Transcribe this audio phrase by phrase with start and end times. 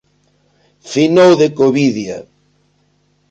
[0.93, 2.17] Finou de covidia.